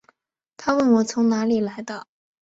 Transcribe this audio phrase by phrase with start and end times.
[0.57, 2.07] 她问我从哪里来的